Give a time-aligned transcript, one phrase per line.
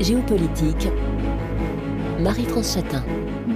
[0.00, 0.88] Géopolitique,
[2.20, 3.02] Marie-France Chatin.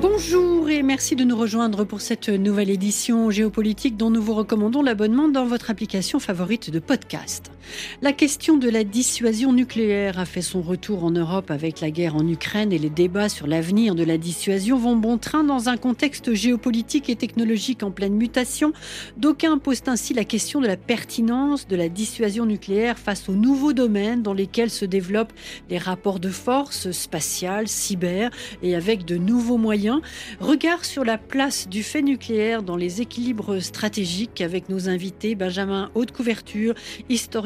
[0.01, 4.83] Bonjour et merci de nous rejoindre pour cette nouvelle édition géopolitique dont nous vous recommandons
[4.83, 7.53] l'abonnement dans votre application favorite de podcast.
[8.03, 12.17] La question de la dissuasion nucléaire a fait son retour en Europe avec la guerre
[12.17, 15.77] en Ukraine et les débats sur l'avenir de la dissuasion vont bon train dans un
[15.77, 18.73] contexte géopolitique et technologique en pleine mutation.
[19.17, 23.73] D'aucuns posent ainsi la question de la pertinence de la dissuasion nucléaire face aux nouveaux
[23.73, 25.33] domaines dans lesquels se développent
[25.69, 28.31] les rapports de force spatiales, cyber
[28.63, 30.01] et avec de nouveaux moyens
[30.41, 35.91] Regard sur la place du fait nucléaire dans les équilibres stratégiques avec nos invités Benjamin
[35.95, 36.75] Haute Couverture,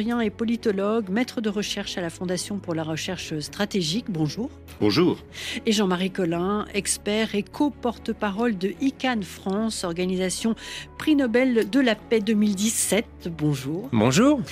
[0.04, 4.04] historien et politologue, maître de recherche à la Fondation pour la recherche stratégique.
[4.10, 4.50] Bonjour.
[4.78, 5.16] Bonjour.
[5.64, 10.56] Et Jean-Marie Collin, expert et co-porte-parole de ICANN France, organisation
[10.98, 13.30] prix Nobel de la paix 2017.
[13.38, 13.88] Bonjour.
[13.92, 14.42] Bonjour.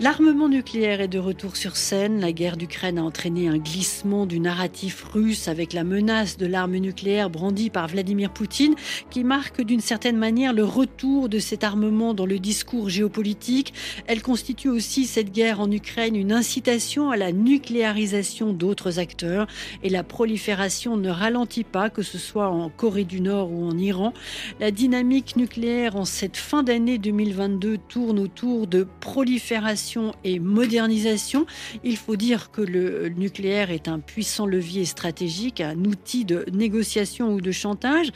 [0.00, 2.20] L'armement nucléaire est de retour sur scène.
[2.20, 6.78] La guerre d'Ukraine a entraîné un glissement du narratif russe avec la menace de l'arme
[6.78, 8.74] nucléaire brandie par Vladimir Poutine,
[9.10, 13.72] qui marque d'une certaine manière le retour de cet armement dans le discours géopolitique.
[14.08, 19.46] Elle constitue aussi, cette guerre en Ukraine, une incitation à la nucléarisation d'autres acteurs
[19.84, 23.78] et la prolifération ne ralentit pas, que ce soit en Corée du Nord ou en
[23.78, 24.12] Iran.
[24.58, 29.83] La dynamique nucléaire en cette fin d'année 2022 tourne autour de prolifération
[30.24, 31.46] et modernisation.
[31.82, 37.32] Il faut dire que le nucléaire est un puissant levier stratégique, un outil de négociation
[37.32, 38.10] ou de chantage.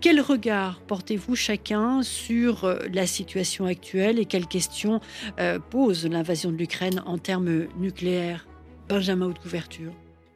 [0.00, 5.00] Quel regard portez-vous chacun sur euh, la situation actuelle et quelles questions
[5.40, 8.46] euh, pose l'invasion de l'Ukraine en termes nucléaires?
[8.88, 9.92] Benjamin Haute Couverture.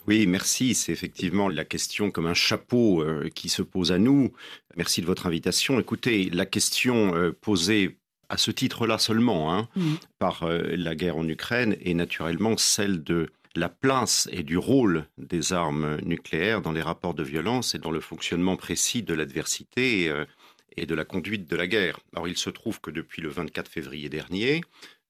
[0.08, 0.74] Oui, merci.
[0.74, 4.32] C'est effectivement la question comme un chapeau euh, qui se pose à nous.
[4.76, 5.78] Merci de votre invitation.
[5.78, 7.99] Écoutez, la question posée
[8.30, 9.94] à ce titre-là seulement, hein, mmh.
[10.18, 15.06] par euh, la guerre en Ukraine, et naturellement celle de la place et du rôle
[15.18, 20.08] des armes nucléaires dans les rapports de violence et dans le fonctionnement précis de l'adversité
[20.08, 20.24] euh,
[20.76, 21.98] et de la conduite de la guerre.
[22.14, 24.62] Alors il se trouve que depuis le 24 février dernier,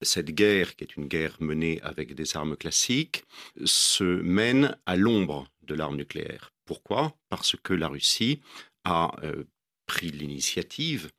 [0.03, 3.25] cette guerre, qui est une guerre menée avec des armes classiques,
[3.67, 6.53] se mène à l'ombre de l'arme nucléaire.
[6.65, 7.15] Pourquoi?
[7.29, 8.41] Parce que la Russie
[8.85, 9.45] a euh,
[9.85, 11.11] pris l'initiative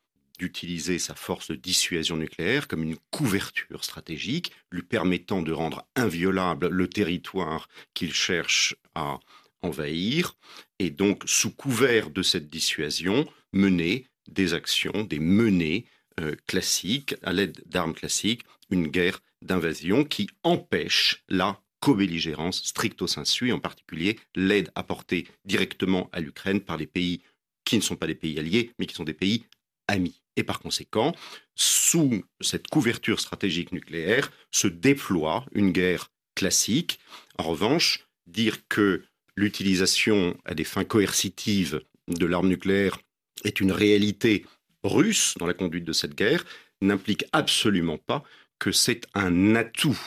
[0.42, 6.68] d'utiliser sa force de dissuasion nucléaire comme une couverture stratégique, lui permettant de rendre inviolable
[6.68, 9.20] le territoire qu'il cherche à
[9.62, 10.36] envahir,
[10.80, 15.86] et donc sous couvert de cette dissuasion, mener des actions, des menées
[16.20, 18.42] euh, classiques, à l'aide d'armes classiques,
[18.72, 26.10] une guerre d'invasion qui empêche la co-belligérance stricto sensu, et en particulier l'aide apportée directement
[26.12, 27.22] à l'Ukraine par les pays
[27.64, 29.46] qui ne sont pas des pays alliés, mais qui sont des pays
[29.88, 30.21] amis.
[30.38, 31.14] Et par conséquent,
[31.56, 37.00] sous cette couverture stratégique nucléaire se déploie une guerre classique.
[37.38, 39.04] En revanche, dire que
[39.36, 42.98] l'utilisation à des fins coercitives de l'arme nucléaire
[43.44, 44.46] est une réalité
[44.84, 46.44] russe dans la conduite de cette guerre
[46.82, 48.24] n'implique absolument pas
[48.60, 50.00] que c'est un atout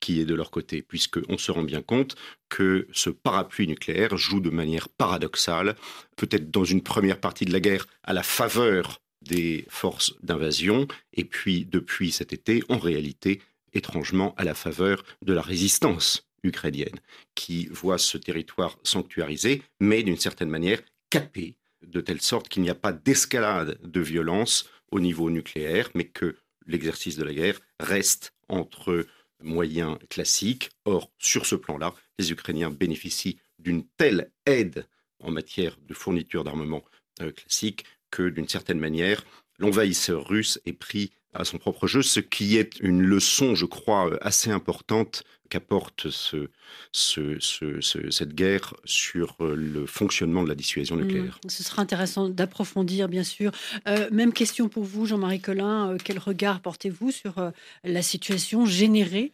[0.00, 2.14] qui est de leur côté, puisqu'on se rend bien compte
[2.50, 5.76] que ce parapluie nucléaire joue de manière paradoxale,
[6.16, 11.24] peut-être dans une première partie de la guerre, à la faveur des forces d'invasion, et
[11.24, 13.40] puis depuis cet été, en réalité,
[13.72, 17.00] étrangement à la faveur de la résistance ukrainienne,
[17.34, 22.70] qui voit ce territoire sanctuarisé, mais d'une certaine manière capé, de telle sorte qu'il n'y
[22.70, 26.36] a pas d'escalade de violence au niveau nucléaire, mais que
[26.66, 29.06] l'exercice de la guerre reste entre
[29.42, 30.70] moyens classiques.
[30.84, 34.86] Or, sur ce plan-là, les Ukrainiens bénéficient d'une telle aide
[35.20, 36.82] en matière de fourniture d'armement
[37.20, 39.24] euh, classique que d'une certaine manière,
[39.58, 44.08] l'envahisseur russe est pris à son propre jeu, ce qui est une leçon, je crois,
[44.20, 46.48] assez importante qu'apporte ce,
[46.92, 51.40] cette guerre sur le fonctionnement de la dissuasion nucléaire.
[51.44, 51.50] Mmh.
[51.50, 53.50] ce sera intéressant d'approfondir, bien sûr.
[53.88, 55.90] Euh, même question pour vous, Jean-Marie Collin.
[55.90, 57.50] Euh, quel regard portez-vous sur euh,
[57.82, 59.32] la situation générée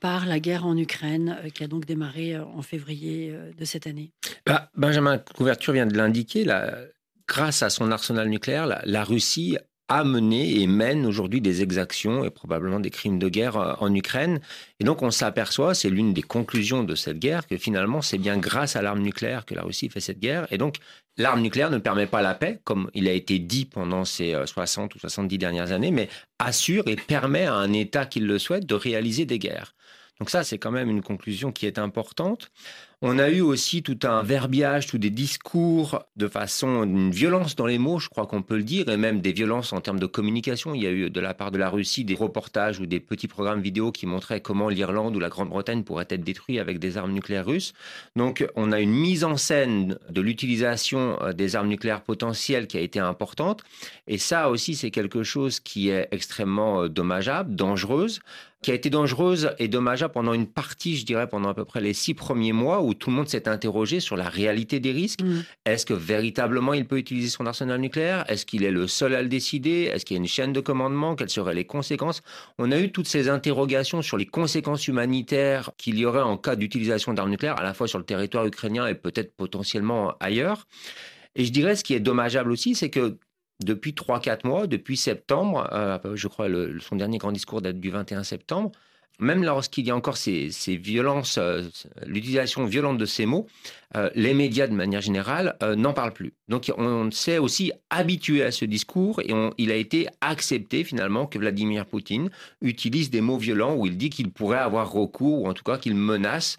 [0.00, 4.10] par la guerre en Ukraine, qui a donc démarré en février de cette année?
[4.46, 6.44] Bah, Benjamin Couverture vient de l'indiquer.
[6.44, 6.86] La,
[7.32, 9.56] grâce à son arsenal nucléaire, la, Russie
[9.88, 13.94] a mené et mène aujourd'hui des exactions et probablement des crimes de guerre euh, en
[13.94, 14.40] Ukraine.
[14.80, 18.36] Et donc on s'aperçoit, c'est l'une des conclusions de cette guerre, que finalement c'est bien
[18.36, 20.46] grâce à l'arme nucléaire que la Russie fait cette guerre.
[20.50, 20.76] Et donc
[21.16, 24.92] l'arme nucléaire ne permet pas la paix, comme il a été dit pendant ces 60
[24.92, 28.66] euh, ou 70 dernières années, mais assure et permet à un État qui le souhaite
[28.66, 29.74] de réaliser des guerres.
[30.20, 32.50] Donc ça, c'est quand même une conclusion qui est importante.
[33.04, 37.66] On a eu aussi tout un verbiage, tous des discours de façon, une violence dans
[37.66, 40.06] les mots, je crois qu'on peut le dire, et même des violences en termes de
[40.06, 40.72] communication.
[40.72, 43.26] Il y a eu de la part de la Russie des reportages ou des petits
[43.26, 47.10] programmes vidéo qui montraient comment l'Irlande ou la Grande-Bretagne pourraient être détruits avec des armes
[47.10, 47.72] nucléaires russes.
[48.14, 52.76] Donc on a une mise en scène de l'utilisation euh, des armes nucléaires potentielles qui
[52.76, 53.64] a été importante.
[54.06, 58.20] Et ça aussi, c'est quelque chose qui est extrêmement euh, dommageable, dangereuse
[58.62, 61.80] qui a été dangereuse et dommageable pendant une partie, je dirais, pendant à peu près
[61.80, 65.22] les six premiers mois où tout le monde s'est interrogé sur la réalité des risques.
[65.22, 65.42] Mm.
[65.66, 68.24] Est-ce que véritablement il peut utiliser son arsenal nucléaire?
[68.28, 69.90] Est-ce qu'il est le seul à le décider?
[69.92, 71.14] Est-ce qu'il y a une chaîne de commandement?
[71.14, 72.22] Quelles seraient les conséquences?
[72.58, 76.56] On a eu toutes ces interrogations sur les conséquences humanitaires qu'il y aurait en cas
[76.56, 80.66] d'utilisation d'armes nucléaires, à la fois sur le territoire ukrainien et peut-être potentiellement ailleurs.
[81.34, 83.18] Et je dirais ce qui est dommageable aussi, c'est que
[83.64, 87.90] depuis 3-4 mois, depuis septembre, euh, je crois le, son dernier grand discours date du
[87.90, 88.72] 21 septembre,
[89.22, 91.62] même lorsqu'il y a encore ces, violences, euh,
[92.06, 93.46] l'utilisation violente de ces mots,
[93.96, 96.34] euh, les médias de manière générale n'en parlent plus.
[96.48, 101.38] Donc on s'est aussi habitué à ce discours et il a été accepté finalement que
[101.38, 102.30] Vladimir Poutine
[102.60, 105.78] utilise des mots violents où il dit qu'il pourrait avoir recours ou en tout cas
[105.78, 106.58] qu'il menace.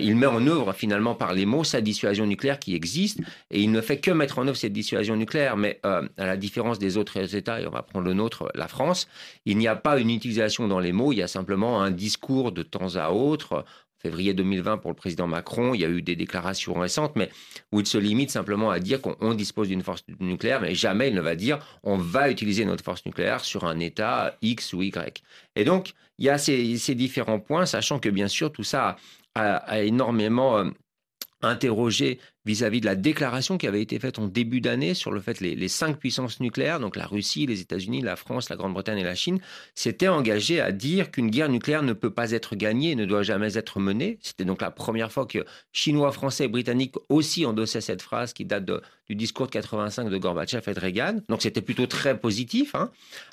[0.00, 3.20] il met en œuvre finalement par les mots sa dissuasion nucléaire qui existe
[3.50, 5.56] et il ne fait que mettre en œuvre cette dissuasion nucléaire.
[5.56, 9.08] Mais à la différence des autres États, et on va prendre le nôtre, la France,
[9.44, 12.52] il n'y a pas une utilisation dans les mots, il y a simplement un discours
[12.52, 13.64] de temps à autre
[14.00, 15.74] février 2020 pour le président Macron.
[15.74, 17.30] Il y a eu des déclarations récentes, mais
[17.72, 21.14] où il se limite simplement à dire qu'on dispose d'une force nucléaire, mais jamais il
[21.14, 25.22] ne va dire on va utiliser notre force nucléaire sur un État X ou Y.
[25.56, 28.96] Et donc, il y a ces, différents points, sachant que bien sûr, tout ça
[29.34, 30.70] a, énormément euh,
[31.42, 32.18] interrogé
[32.50, 35.44] vis-à-vis de la déclaration qui avait été faite en début d'année sur le fait que
[35.44, 39.14] les, cinq puissances nucléaires, donc la Russie, les États-Unis, la France, la Grande-Bretagne et la
[39.14, 39.38] Chine,
[39.76, 43.22] s'étaient engagées à dire qu'une guerre nucléaire ne peut pas être gagnée et ne doit
[43.22, 44.18] jamais être menée.
[44.20, 48.44] C'était donc la première fois que Chinois, Français et Britanniques aussi endossaient cette phrase qui
[48.44, 48.64] date
[49.10, 51.20] du discours de 85 de Gorbatchev et de Reagan.
[51.28, 52.74] Donc c'était plutôt très positif.
[52.74, 52.90] Hein.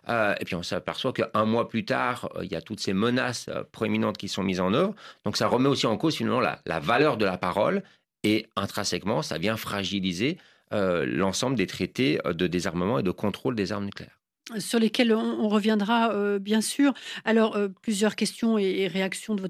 [0.10, 2.94] Euh, et puis on s'aperçoit qu'un mois plus tard, euh, il y a toutes ces
[2.94, 4.96] menaces euh, proéminentes qui sont mises en œuvre.
[5.24, 7.84] Donc ça remet aussi en cause finalement la, la valeur de la parole
[8.24, 10.38] et intrinsèquement, ça vient fragiliser
[10.74, 14.14] euh, l'ensemble des traités euh, de désarmement et de contrôle des armes nucléaires
[14.60, 16.94] sur lesquels on, reviendra euh, bien sûr.
[17.26, 19.42] Alors, plusieurs questions et, réactions de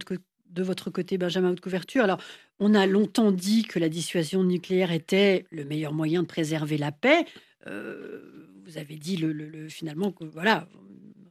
[0.63, 2.03] votre, côté, Benjamin Haute Couverture.
[2.03, 2.19] Alors,
[2.59, 6.91] on a longtemps dit que la dissuasion nucléaire était le meilleur moyen de préserver la
[6.91, 7.25] paix.
[7.67, 10.67] vous avez dit le, finalement que voilà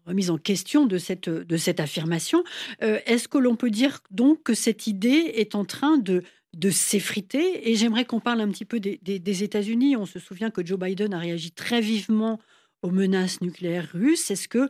[0.06, 2.44] remise en question de cette, de cette affirmation.
[2.78, 6.22] Est-ce que l'on peut dire donc que cette idée est en train de
[6.56, 7.70] de s'effriter.
[7.70, 9.96] Et j'aimerais qu'on parle un petit peu des, États-Unis.
[9.96, 12.40] On se souvient que Joe Biden a réagi très vivement
[12.82, 14.30] aux menaces nucléaires russes.
[14.30, 14.68] Est-ce que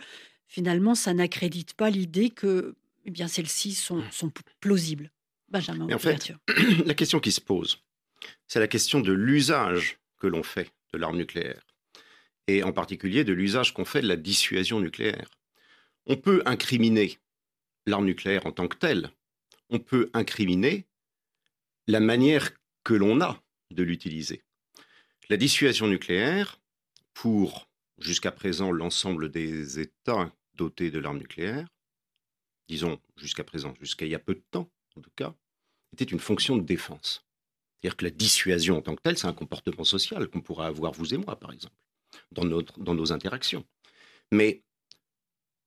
[0.49, 2.75] finalement, ça n'accrédite pas l'idée que
[3.05, 5.12] eh bien, celles-ci sont, sont, plausibles?
[5.49, 6.33] Benjamin, en fait,
[6.87, 7.81] la question qui se pose,
[8.49, 11.65] c'est la question de l'usage que l'on fait de l'arme nucléaire,
[12.49, 15.31] et en particulier de l'usage qu'on fait de la dissuasion nucléaire.
[16.06, 17.19] On peut incriminer
[17.87, 19.11] l'arme nucléaire en tant que telle,
[19.71, 20.85] on peut incriminer
[21.87, 22.50] la manière
[22.85, 24.43] que l'on a de l'utiliser.
[25.29, 26.61] La dissuasion nucléaire,
[27.15, 27.69] pour
[27.99, 31.67] jusqu'à présent l'ensemble des États dotés de l'arme nucléaire,
[32.69, 35.35] disons jusqu'à présent, jusqu'à il y a peu de temps en tout cas,
[35.93, 37.25] était une fonction de défense.
[37.75, 40.93] C'est-à-dire que la dissuasion en tant que telle, c'est un comportement social qu'on pourra avoir
[40.93, 41.77] vous et moi, par exemple,
[42.32, 43.65] dans, notre, dans nos interactions.
[44.32, 44.62] Mais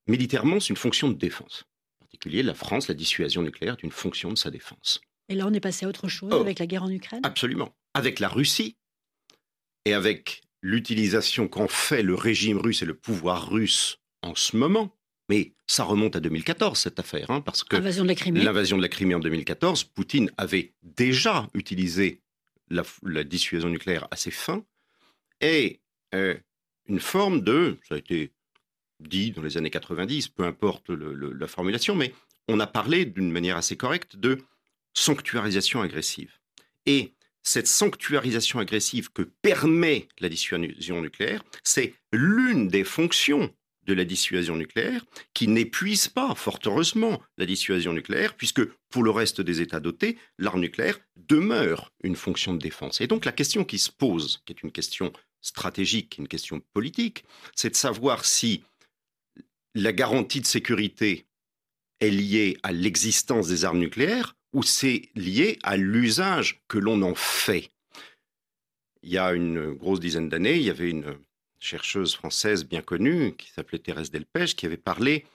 [0.07, 1.65] militairement, c'est une fonction de défense.
[1.99, 5.01] En particulier, la France, la dissuasion nucléaire est une fonction de sa défense.
[5.29, 6.41] Et là, on est passé à autre chose oh.
[6.41, 7.21] avec la guerre en Ukraine?
[7.23, 7.73] Absolument.
[7.93, 8.75] Avec la Russie
[9.85, 14.95] et avec l'utilisation qu'en fait le régime russe et le pouvoir russe en ce moment.
[15.29, 18.41] Mais ça remonte à 2014, cette affaire, hein, parce que l'invasion de la Crimée.
[18.41, 22.21] L'invasion de la Crimée en 2014, Poutine avait déjà utilisé
[22.69, 22.83] la,
[23.23, 24.63] dissuasion nucléaire à ses fins,
[25.39, 25.81] et
[26.15, 26.35] euh,
[26.87, 28.31] une forme de, ça a été
[28.99, 32.11] dit dans les années 90, peu importe la formulation, mais
[32.47, 34.39] on a parlé d'une manière assez correcte de
[34.99, 36.33] sanctuarisation agressive.
[36.85, 37.13] Et
[37.43, 43.53] cette sanctuarisation agressive que permet la dissuasion nucléaire, c'est l'une des fonctions
[43.85, 45.03] de la dissuasion nucléaire
[45.33, 50.17] qui n'épuise pas, fort heureusement, la dissuasion nucléaire, puisque pour le reste des États dotés,
[50.37, 53.01] l'arme nucléaire demeure une fonction de défense.
[53.01, 57.23] Et donc la question qui se pose, qui est une question stratégique, une question politique,
[57.55, 58.63] c'est de savoir si
[59.73, 61.25] la garantie de sécurité
[62.01, 67.15] est liée à l'existence des armes nucléaires ou c'est lié à l'usage que l'on en
[67.15, 67.71] fait.
[69.03, 71.17] Il y a une grosse dizaine d'années, il y avait une
[71.59, 75.25] chercheuse française bien connue qui s'appelait Thérèse Delpech qui avait parlé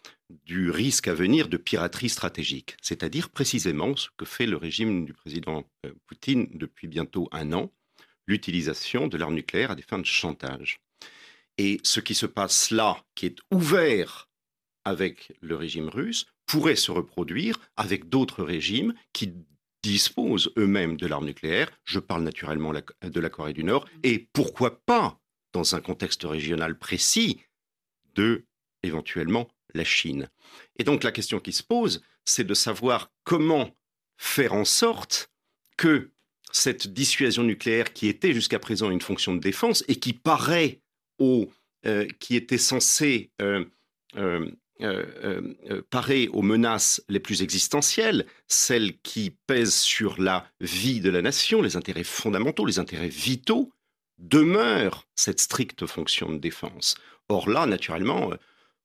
[0.47, 5.13] du risque à venir de piraterie stratégique, c'est-à-dire précisément ce que fait le régime du
[5.13, 7.71] président euh, Poutine depuis bientôt un an,
[8.27, 10.81] l'utilisation de l'arme nucléaire à des fins de chantage.
[11.59, 14.29] Et ce qui se passe là, qui est ouvert
[14.85, 19.33] avec le régime russe, pourrait se reproduire avec d'autres régimes qui
[19.83, 21.71] disposent eux-mêmes de l'arme nucléaire.
[21.85, 25.21] Je parle naturellement de la Corée du Nord et pourquoi pas,
[25.53, 27.41] dans un contexte régional précis,
[28.15, 28.47] de
[28.83, 30.29] éventuellement la Chine.
[30.79, 33.71] Et donc la question qui se pose, c'est de savoir comment
[34.17, 35.31] faire en sorte
[35.77, 36.13] que
[36.53, 40.81] cette dissuasion nucléaire qui était jusqu'à présent une fonction de défense et qui paraît
[41.19, 41.51] au,
[41.87, 43.65] euh, qui était censée euh,
[44.17, 44.51] euh,
[45.91, 51.63] parer aux menaces les plus existentielles, celles qui pèsent sur la vie de la nation,
[51.63, 53.73] les intérêts fondamentaux, les intérêts vitaux,
[54.19, 56.97] demeure cette stricte fonction de défense.
[57.29, 58.31] Or là, naturellement,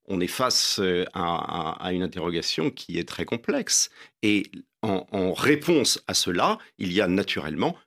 [0.10, 3.90] on est face euh, à, une interrogation qui est très complexe.
[4.24, 7.78] Et en, réponse à cela, il y a naturellement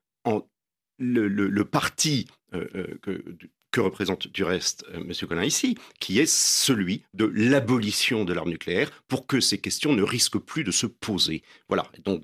[0.98, 3.36] le, parti euh, euh,
[3.72, 5.12] que, représente du reste M.
[5.28, 10.02] Collin ici, qui est celui de l'abolition de l'arme nucléaire pour que ces questions ne
[10.02, 11.42] risquent plus de se poser.
[11.68, 11.86] Voilà.
[12.04, 12.22] Donc,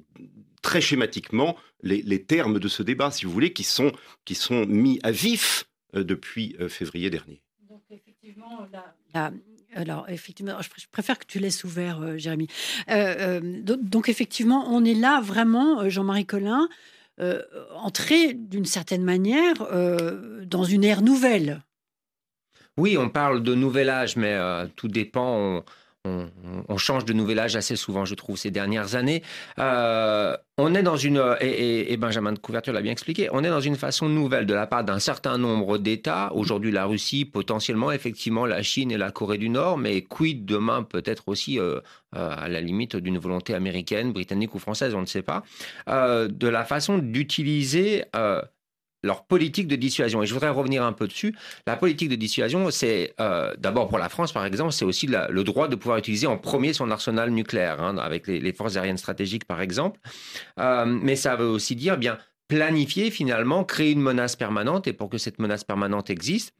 [0.62, 3.92] très schématiquement, les, termes de ce débat, si vous voulez, qui sont,
[4.24, 5.64] qui sont mis à vif
[5.94, 7.40] depuis février dernier.
[7.68, 8.68] Donc, effectivement,
[9.14, 9.32] la,
[9.74, 12.48] alors, effectivement, je préfère que tu laisses ouvert, euh, Jérémy.
[12.90, 16.68] Euh, euh, donc, effectivement, on est là vraiment, Jean-Marie Collin,
[17.74, 19.54] entré d'une certaine manière
[20.46, 21.62] dans une ère nouvelle.
[22.76, 24.38] Oui, on parle de nouvel âge, mais
[24.76, 25.64] tout dépend
[26.78, 29.22] change de nouvel âge assez souvent, je trouve, ces dernières années.
[29.58, 33.60] Euh, on est dans une, et, Benjamin de Couverture l'a bien expliqué, on est dans
[33.60, 36.32] une façon nouvelle de la part d'un certain nombre d'États.
[36.34, 40.82] Aujourd'hui, la Russie, potentiellement, effectivement, la Chine et la Corée du Nord, mais quid demain
[40.82, 41.80] peut-être aussi, euh,
[42.16, 45.42] euh, à la limite d'une volonté américaine, britannique ou française, on ne sait pas,
[45.86, 48.04] de la façon d'utiliser
[49.02, 50.22] leur politique de dissuasion.
[50.22, 51.34] Et je voudrais revenir un peu dessus.
[51.66, 55.42] La politique de dissuasion, c'est euh, d'abord pour la France, par exemple, c'est aussi le
[55.44, 59.44] droit de pouvoir utiliser en premier son arsenal nucléaire, hein, avec les, forces aériennes stratégiques,
[59.44, 60.00] par exemple.
[60.58, 64.86] Euh, mais ça veut aussi dire eh bien planifier finalement, créer une menace permanente.
[64.86, 66.54] Et pour que cette menace permanente existe,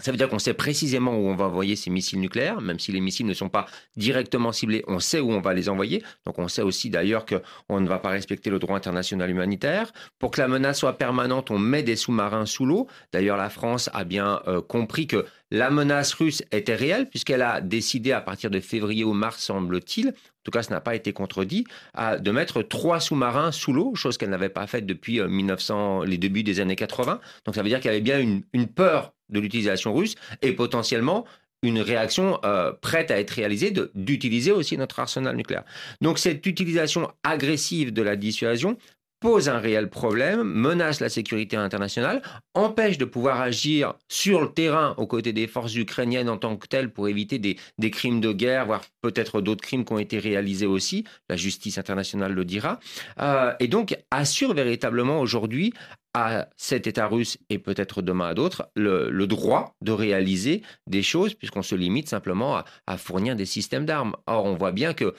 [0.00, 2.92] ça veut dire qu'on sait précisément où on va envoyer ces missiles nucléaires, même si
[2.92, 6.04] les missiles ne sont pas directement ciblés, on sait où on va les envoyer.
[6.24, 9.92] Donc on sait aussi d'ailleurs qu'on ne va pas respecter le droit international humanitaire.
[10.20, 12.86] Pour que la menace soit permanente, on met des sous-marins sous l'eau.
[13.12, 17.60] D'ailleurs, la France a bien euh, compris que la menace russe était réelle, puisqu'elle a
[17.60, 20.12] décidé à partir de février ou mars, semble-t-il,
[20.48, 21.64] tout cas ce n'a pas été contredit,
[21.96, 26.16] de mettre trois sous-marins sous l'eau, chose qu'elle n'avait pas faite depuis 1900, euh, les
[26.16, 27.20] débuts des années 80.
[27.44, 31.26] Donc ça veut dire qu'il y avait bien une, peur de l'utilisation russe et potentiellement
[31.62, 35.64] une réaction euh, prête à être réalisée d'utiliser aussi notre arsenal nucléaire.
[36.00, 38.78] Donc cette utilisation agressive de la dissuasion
[39.20, 42.22] pose un réel problème, menace la sécurité internationale,
[42.54, 46.66] empêche de pouvoir agir sur le terrain aux côtés des forces ukrainiennes en tant que
[46.66, 47.56] telles pour éviter des,
[47.90, 52.32] crimes de guerre, voire peut-être d'autres crimes qui ont été réalisés aussi, la justice internationale
[52.32, 52.78] le dira,
[53.20, 55.72] euh, et donc assure véritablement aujourd'hui
[56.14, 61.34] à cet État russe et peut-être demain à d'autres le, droit de réaliser des choses
[61.34, 64.16] puisqu'on se limite simplement à, à fournir des systèmes d'armes.
[64.26, 65.14] Or, on voit bien que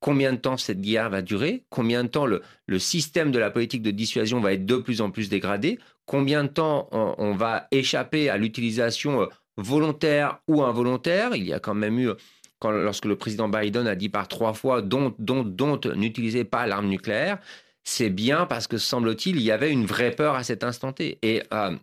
[0.00, 2.42] combien de temps cette guerre va durer, combien de temps le,
[2.78, 6.48] système de la politique de dissuasion va être de plus en plus dégradé, combien de
[6.48, 9.26] temps on, va échapper à l'utilisation euh,
[9.56, 11.36] volontaire ou involontaire.
[11.36, 12.10] Il y a quand même eu,
[12.64, 16.88] lorsque le président Biden a dit par trois fois dont, dont, dont, n'utilisez pas l'arme
[16.88, 17.38] nucléaire,
[17.84, 21.18] c'est bien parce que semble-t-il, il y avait une vraie peur à cet instant T.
[21.22, 21.76] Et euh,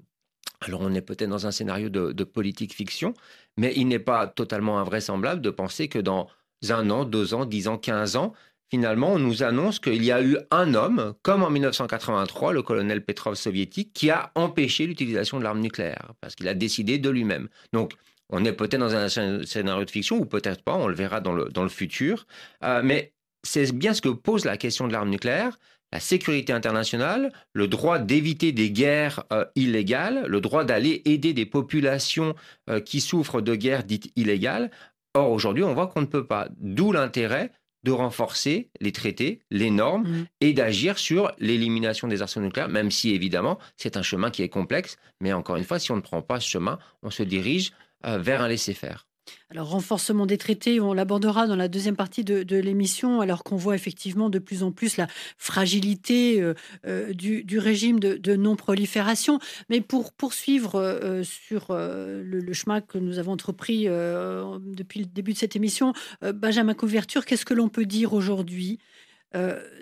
[0.62, 3.14] alors on est peut-être dans un scénario de politique fiction,
[3.58, 6.28] mais il n'est pas totalement invraisemblable de penser que dans
[6.70, 8.34] un an, deux ans, dix ans, quinze ans,
[8.70, 13.04] finalement, on nous annonce qu'il y a eu un homme, comme en 1983, le colonel
[13.04, 17.48] Petrov soviétique, qui a empêché l'utilisation de l'arme nucléaire, parce qu'il a décidé de lui-même.
[17.74, 17.94] Donc,
[18.30, 21.34] on est peut-être dans un scénario de fiction, ou peut-être pas, on le verra dans
[21.34, 22.28] le, dans le futur.
[22.64, 25.58] Euh, mais c'est bien ce que pose la question de l'arme nucléaire,
[25.94, 31.46] la sécurité internationale, le droit d'éviter des guerres euh, illégales, le droit d'aller aider des
[31.46, 32.36] populations
[32.70, 34.70] euh, qui souffrent de guerres dites illégales,
[35.18, 36.48] Or, aujourd'hui, on voit qu'on ne peut pas.
[36.60, 37.52] D'où l'intérêt
[37.84, 40.26] de renforcer les traités, les normes mmh.
[40.42, 44.50] et d'agir sur l'élimination des arsenaux nucléaires, même si évidemment c'est un chemin qui est
[44.50, 44.98] complexe.
[45.22, 47.72] Mais encore une fois, si on ne prend pas ce chemin, on se dirige
[48.06, 49.07] euh, vers un laisser-faire.
[49.50, 53.76] Alors, renforcement des traités, on l'abordera dans la deuxième partie de, l'émission, alors qu'on voit
[53.76, 55.08] effectivement de plus en plus la
[55.38, 56.54] fragilité euh,
[56.86, 59.40] euh, du, régime de, non-prolifération.
[59.70, 65.38] Mais pour poursuivre euh, sur le, chemin que nous avons entrepris depuis le début de
[65.38, 68.80] cette émission, Benjamin Couverture, qu'est-ce que l'on peut dire aujourd'hui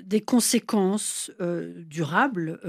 [0.03, 2.59] des conséquences durables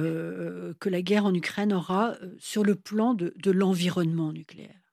[0.78, 4.86] que la guerre en Ukraine aura sur le plan de l'environnement nucléaire?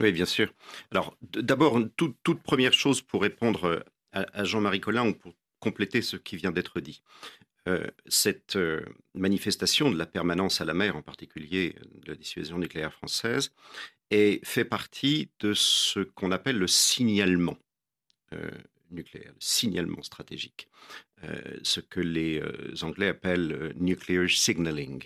[0.00, 0.52] Oui, bien sûr.
[0.92, 3.80] Alors, d'abord, toute, première chose pour répondre euh,
[4.12, 7.02] à, Jean-Marie Collin ou pour compléter ce qui vient d'être dit.
[7.66, 12.58] Euh, cette euh, manifestation de la permanence à la mer, en particulier de la dissuasion
[12.58, 13.52] nucléaire française,
[14.10, 17.58] est, fait partie de ce qu'on appelle le signalement
[18.90, 20.68] nucléaire, le signalement stratégique,
[21.62, 22.42] ce que les
[22.82, 25.02] Anglais appellent nuclear signaling.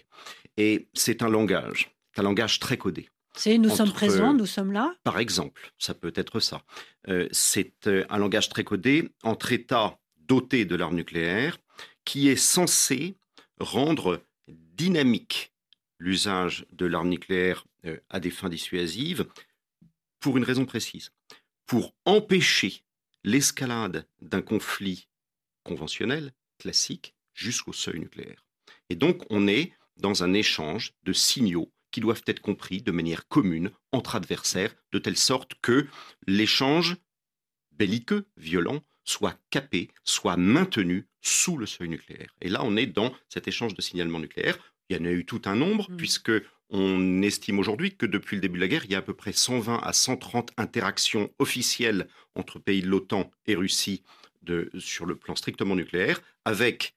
[0.57, 3.09] Et c'est un langage, un langage très codé.
[3.35, 6.63] C'est nous sommes présents, nous sommes là Par exemple, ça peut être ça.
[7.09, 11.59] Euh, c'est euh, un langage très codé entre États dotés de l'arme nucléaire
[12.05, 13.17] qui est censé
[13.59, 15.53] rendre dynamique
[15.99, 19.27] l'usage de l'arme nucléaire euh, à des fins dissuasives
[20.21, 21.11] pour une raison précise,
[21.67, 22.85] pour empêcher
[23.25, 25.09] l'escalade d'un conflit
[25.65, 28.45] conventionnel, classique, jusqu'au seuil nucléaire.
[28.91, 33.29] Et donc on est dans un échange de signaux qui doivent être compris de manière
[33.29, 35.87] commune entre adversaires, de telle sorte que
[36.27, 36.97] l'échange
[37.73, 42.35] belliqueux, violent, soit capé, soit maintenu sous le seuil nucléaire.
[42.41, 44.59] Et là, on est dans cet échange de signalement nucléaire.
[44.89, 45.97] Il y en a eu tout un nombre, mmh.
[45.97, 46.33] puisque
[46.71, 49.15] on estime aujourd'hui que depuis le début de la guerre, il y a à peu
[49.15, 54.03] près 120 à 130 interactions officielles entre pays de l'OTAN et Russie
[54.43, 56.95] de, sur le plan strictement nucléaire, avec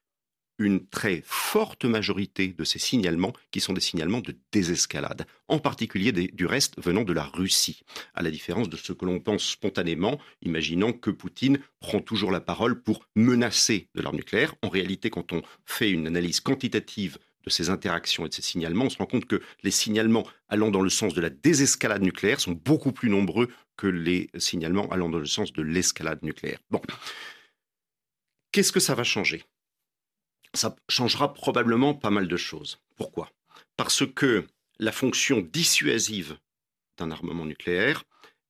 [0.58, 6.12] une très forte majorité de ces signalements qui sont des signalements de désescalade, en particulier
[6.12, 7.82] du reste venant de la Russie,
[8.14, 12.40] à la différence de ce que l'on pense spontanément, imaginant que Poutine prend toujours la
[12.40, 14.54] parole pour menacer de l'arme nucléaire.
[14.62, 18.86] En réalité, quand on fait une analyse quantitative de ces interactions et de ces signalements,
[18.86, 22.40] on se rend compte que les signalements allant dans le sens de la désescalade nucléaire
[22.40, 26.58] sont beaucoup plus nombreux que les signalements allant dans le sens de l'escalade nucléaire.
[26.70, 26.80] Bon.
[28.50, 29.44] Qu'est-ce que ça va changer?
[30.56, 32.80] Ça changera probablement pas mal de choses.
[32.96, 33.30] Pourquoi?
[33.76, 34.46] Parce que
[34.78, 36.36] la fonction dissuasive
[36.98, 38.04] d'un armement nucléaire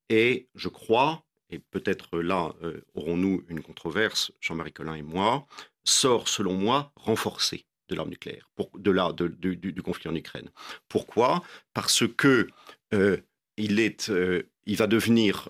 [0.08, 5.46] est, je crois, et peut-être là euh, aurons-nous une controverse, Jean-Marie Collin et moi,
[5.84, 10.50] sort selon moi renforcée de l'arme nucléaire, de là, du, conflit en Ukraine.
[10.88, 11.44] Pourquoi?
[11.72, 12.48] Parce que
[12.92, 13.18] euh,
[13.56, 15.48] il, est, euh, il va devenir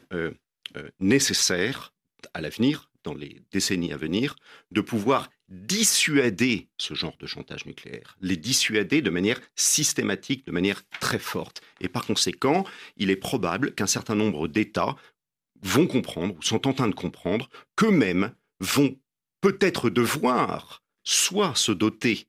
[1.00, 1.94] nécessaire
[2.34, 4.36] à l'avenir dans les décennies à venir,
[4.72, 10.82] de pouvoir dissuader ce genre de chantage nucléaire, les dissuader de manière systématique, de manière
[11.00, 11.62] très forte.
[11.80, 12.64] Et par conséquent,
[12.96, 14.96] il est probable qu'un certain nombre d'États
[15.62, 18.98] vont comprendre, ou sont en train de comprendre, qu'eux-mêmes vont
[19.40, 22.26] peut-être devoir soit se doter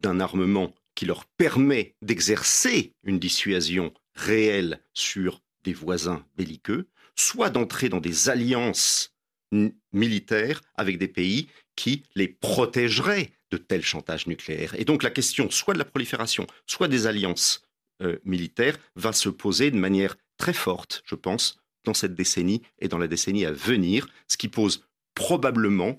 [0.00, 7.88] d'un armement qui leur permet d'exercer une dissuasion réelle sur des voisins belliqueux, soit d'entrer
[7.88, 9.14] dans des alliances
[9.92, 14.74] militaires avec des pays qui les protégeraient de tels chantages nucléaires.
[14.78, 17.66] Et donc la question soit de la prolifération, soit des alliances
[18.02, 22.88] euh, militaires va se poser de manière très forte, je pense, dans cette décennie et
[22.88, 25.98] dans la décennie à venir, ce qui pose probablement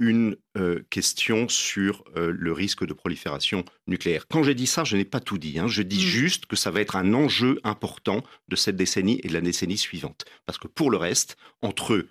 [0.00, 4.26] une euh, question sur euh, le risque de prolifération nucléaire.
[4.28, 5.58] Quand j'ai dit ça, je n'ai pas tout dit.
[5.58, 5.66] Hein.
[5.66, 6.08] Je dis mmh.
[6.08, 9.78] juste que ça va être un enjeu important de cette décennie et de la décennie
[9.78, 10.24] suivante.
[10.46, 12.06] Parce que pour le reste, entre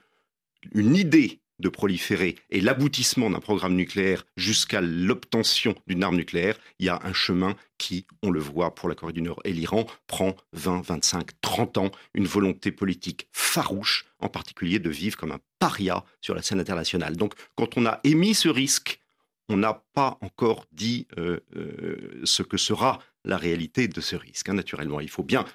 [0.73, 6.85] une idée de proliférer et l'aboutissement d'un programme nucléaire jusqu'à l'obtention d'une arme nucléaire, il
[6.85, 9.85] y a un chemin qui, on le voit pour la Corée du Nord et l'Iran,
[10.07, 15.39] prend 20, 25, 30 ans, une volonté politique farouche, en particulier de vivre comme un
[15.59, 17.15] paria sur la scène internationale.
[17.15, 18.99] Donc quand on a émis ce risque,
[19.49, 24.49] on n'a pas encore dit euh, euh, ce que sera la réalité de ce risque.
[24.49, 25.45] Hein, naturellement, il faut bien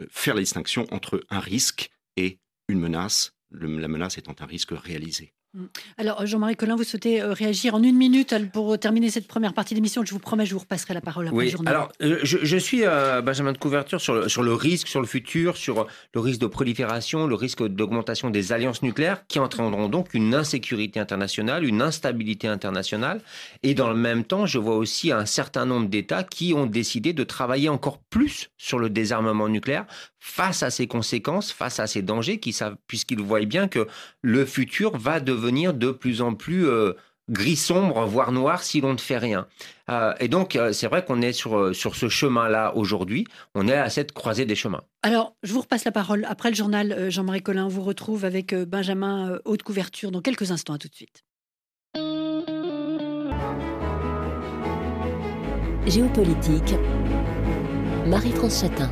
[0.00, 4.72] euh, faire la distinction entre un risque et une menace la menace étant un risque
[4.72, 5.32] réalisé.
[5.54, 5.64] Mm.
[5.96, 9.74] Alors, Jean-Marie Collin, vous souhaitez euh, réagir en une minute pour terminer cette première partie
[9.74, 10.04] d'émission.
[10.04, 13.22] Je vous promets, je vous repasserai la parole après oui, Alors, euh, je, suis, euh,
[13.22, 16.46] Benjamin de Couverture, sur le, sur le risque, sur le futur, sur le risque de
[16.46, 22.46] prolifération, le risque d'augmentation des alliances nucléaires qui entraîneront donc une insécurité internationale, une instabilité
[22.46, 23.22] internationale.
[23.62, 27.14] Et dans le même temps, je vois aussi un certain nombre d'États qui ont décidé
[27.14, 29.86] de travailler encore plus sur le désarmement nucléaire
[30.18, 32.40] face à ces conséquences, face à ces dangers,
[32.86, 33.86] puisqu'ils voient bien que
[34.22, 36.94] le futur va devenir de plus en plus euh,
[37.30, 39.46] gris sombre, voire noir, si l'on ne fait rien.
[39.90, 43.26] Euh, et donc, euh, c'est vrai qu'on est sur, sur ce chemin-là aujourd'hui.
[43.54, 44.82] On est à cette croisée des chemins.
[45.02, 46.24] Alors, je vous repasse la parole.
[46.28, 50.74] Après le journal, Jean-Marie Collin vous retrouve avec Benjamin Haute Couverture dans quelques instants.
[50.74, 51.24] À tout de suite.
[55.86, 56.74] Géopolitique.
[58.06, 58.90] Marie-France Chatin.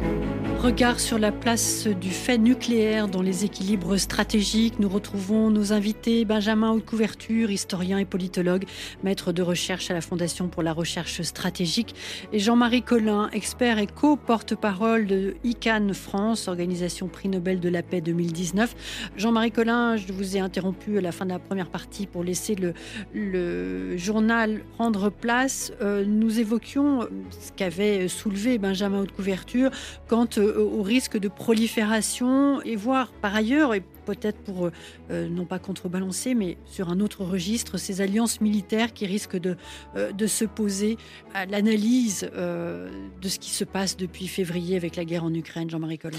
[0.66, 4.80] Regard sur la place du fait nucléaire dans les équilibres stratégiques.
[4.80, 8.64] Nous retrouvons nos invités Benjamin Haute-Couverture, historien et politologue,
[9.04, 11.94] maître de recherche à la Fondation pour la recherche stratégique,
[12.32, 18.00] et Jean-Marie Collin, expert et co-porte-parole de ICANN France, organisation prix Nobel de la paix
[18.00, 19.12] 2019.
[19.16, 22.56] Jean-Marie Collin, je vous ai interrompu à la fin de la première partie pour laisser
[22.56, 25.72] le, journal prendre place.
[25.80, 29.70] Euh, nous évoquions ce qu'avait soulevé Benjamin Haute-Couverture
[30.08, 34.70] quand euh, au risque de prolifération et voir par ailleurs, et peut-être pour
[35.10, 39.56] euh, non pas contrebalancer, mais sur un autre registre, ces alliances militaires qui risquent de,
[39.96, 40.96] euh, de se poser
[41.34, 45.98] à l'analyse de ce qui se passe depuis février avec la guerre en Ukraine, Jean-Marie
[45.98, 46.18] Collin.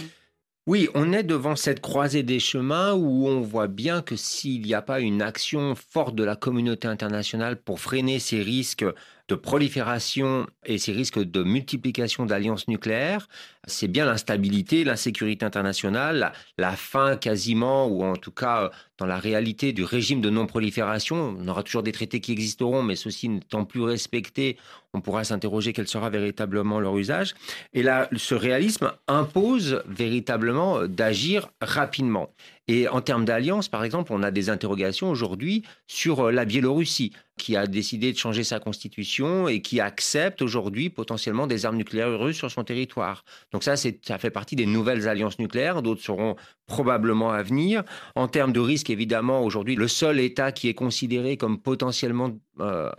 [0.67, 4.73] Oui, on est devant cette croisée des chemins où on voit bien que s'il n'y
[4.73, 8.85] a pas une action forte de la communauté internationale pour freiner ces risques
[9.27, 13.27] de prolifération et ces risques de multiplication d'alliances nucléaires,
[13.65, 19.73] c'est bien l'instabilité, l'insécurité internationale, la, fin quasiment, ou en tout cas dans la réalité
[19.73, 21.37] du régime de non-prolifération.
[21.39, 24.57] On aura toujours des traités qui existeront, mais ceux-ci n'étant plus respectés,
[24.93, 27.35] on pourra s'interroger quel sera véritablement leur usage.
[27.73, 32.33] Et là, ce réalisme impose véritablement d'agir rapidement.
[32.67, 37.13] Et en termes d'alliance, par exemple, on a des interrogations aujourd'hui sur euh, la Biélorussie,
[37.37, 42.19] qui a décidé de changer sa constitution et qui accepte aujourd'hui potentiellement des armes nucléaires
[42.19, 43.23] russes sur son territoire.
[43.53, 45.81] Donc ça, ça fait partie des nouvelles alliances nucléaires.
[45.81, 47.83] D'autres seront probablement à venir.
[48.15, 52.89] En termes de risque, évidemment, aujourd'hui, le seul État qui est considéré comme potentiellement euh,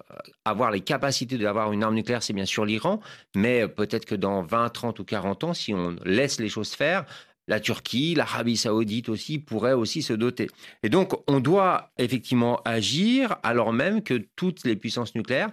[0.45, 3.01] avoir les capacités d'avoir une arme nucléaire, c'est bien sûr l'Iran.
[3.35, 7.05] Mais peut-être que dans 20, 30 ou 40 ans, si on laisse les choses faire,
[7.49, 10.49] la Turquie, l'Arabie saoudite aussi pourraient aussi se doter.
[10.83, 15.51] Et donc, on doit effectivement agir alors même que toutes les puissances nucléaires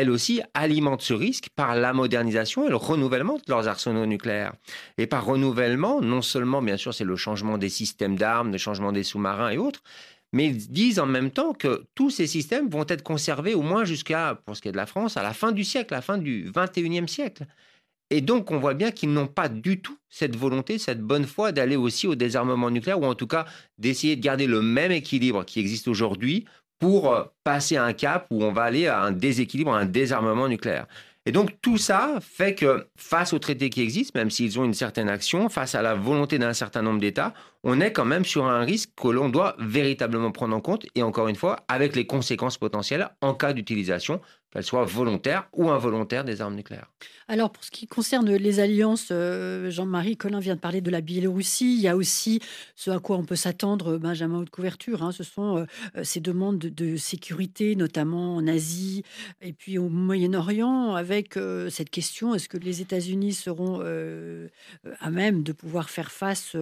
[0.00, 4.54] elles aussi alimentent ce risque par la modernisation et le renouvellement de leurs arsenaux nucléaires.
[4.98, 8.92] Et par renouvellement, non seulement, bien sûr, c'est le changement des systèmes d'armes, le changement
[8.92, 9.82] des sous-marins et autres,
[10.32, 13.84] mais ils disent en même temps que tous ces systèmes vont être conservés au moins
[13.84, 16.02] jusqu'à, pour ce qui est de la France, à la fin du siècle, à la
[16.02, 17.46] fin du 21e siècle.
[18.10, 21.52] Et donc, on voit bien qu'ils n'ont pas du tout cette volonté, cette bonne foi
[21.52, 23.46] d'aller aussi au désarmement nucléaire, ou en tout cas
[23.78, 26.44] d'essayer de garder le même équilibre qui existe aujourd'hui
[26.78, 30.48] pour euh, passer un cap où on va aller à un déséquilibre, à un désarmement
[30.48, 30.86] nucléaire.
[31.26, 34.74] Et donc tout ça fait que face aux traités qui existent, même s'ils ont une
[34.74, 37.32] certaine action, face à la volonté d'un certain nombre d'États,
[37.64, 41.02] on est quand même sur un risque que l'on doit véritablement prendre en compte, et
[41.02, 44.20] encore une fois, avec les conséquences potentielles en cas d'utilisation
[44.54, 46.90] qu'elles soient volontaires ou involontaires des armes nucléaires.
[47.26, 51.00] Alors, pour ce qui concerne les alliances, euh, Jean-Marie Collin vient de parler de la
[51.00, 51.74] Biélorussie.
[51.74, 52.40] Il y a aussi
[52.76, 55.02] ce à quoi on peut s'attendre, Benjamin Haute Couverture.
[55.02, 55.10] Hein.
[55.10, 59.02] ce sont euh, ces demandes de, sécurité, notamment en Asie
[59.40, 63.80] et puis au Moyen-Orient, avec euh, cette question est-ce que les États-Unis seront
[65.00, 66.56] à même de pouvoir faire face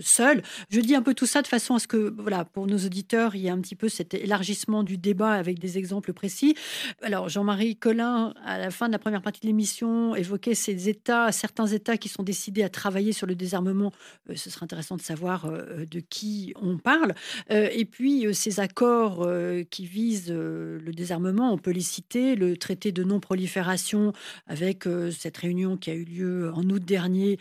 [0.00, 0.37] seuls
[0.70, 3.34] Je dis un peu tout ça de façon à ce que, voilà, pour nos auditeurs,
[3.34, 6.54] il y a un petit peu cet élargissement du débat avec des exemples précis.
[7.02, 11.32] Alors, Jean-Marie Collin, à la fin de la première partie de l'émission, évoquait ces États,
[11.32, 13.92] certains États qui sont décidés à travailler sur le désarmement.
[14.30, 17.14] Euh, ce serait intéressant de savoir euh, de qui on parle.
[17.50, 19.28] Euh, et puis, ces accords
[19.70, 22.34] qui visent le désarmement, on peut les citer.
[22.34, 24.12] Le traité de non-prolifération
[24.46, 24.84] avec
[25.16, 27.38] cette réunion qui a eu lieu en août dernier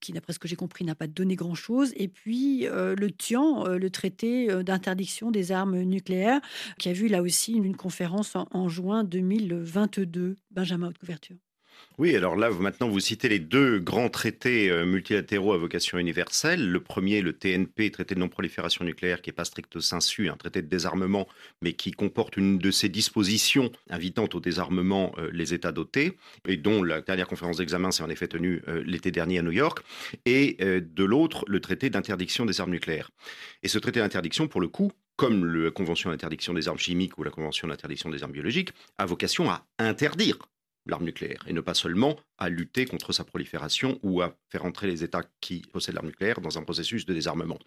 [0.00, 1.92] qui, d'après ce que j'ai compris, n'a pas donné grand-chose.
[1.96, 6.40] Et puis euh, le TIAN, euh, le traité euh, d'interdiction des armes nucléaires,
[6.78, 10.36] qui a vu là aussi une, conférence en, en juin 2022.
[10.50, 11.36] Benjamin Haute Couverture.
[11.98, 16.70] Oui, alors là, maintenant, vous citez les deux grands traités euh, multilatéraux à vocation universelle.
[16.70, 20.62] Le premier, le TNP, traité de non-prolifération nucléaire, qui n'est pas stricto sensu, un traité
[20.62, 21.28] de désarmement,
[21.60, 26.16] mais qui comporte une de ses dispositions invitant au désarmement euh, les États dotés,
[26.48, 29.52] et dont la dernière conférence d'examen s'est en effet tenue euh, l'été dernier à New
[29.52, 29.84] York.
[30.24, 33.10] Et de l'autre, le traité d'interdiction des armes nucléaires.
[33.62, 37.22] Et ce traité d'interdiction, pour le coup, comme la Convention d'interdiction des armes chimiques ou
[37.22, 40.38] la Convention d'interdiction des armes biologiques, a vocation à interdire
[40.86, 44.86] l'arme nucléaire, et ne pas seulement à lutter contre sa prolifération ou à faire entrer
[44.86, 47.58] les États qui possèdent l'arme nucléaire dans un processus de désarmement.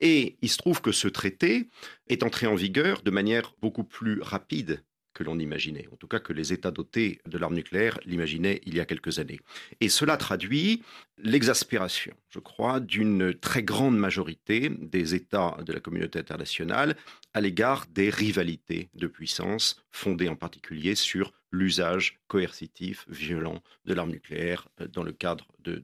[0.00, 1.68] Et il se trouve que ce traité
[2.08, 4.82] est entré en vigueur de manière beaucoup plus rapide
[5.18, 8.76] que l'on imaginait, en tout cas que les États dotés de l'arme nucléaire l'imaginaient il
[8.76, 9.40] y a quelques années.
[9.80, 10.84] Et cela traduit
[11.16, 16.94] l'exaspération, je crois, d'une très grande majorité des États de la communauté internationale
[17.34, 24.12] à l'égard des rivalités de puissance fondées en particulier sur l'usage coercitif, violent de l'arme
[24.12, 25.82] nucléaire dans le cadre de,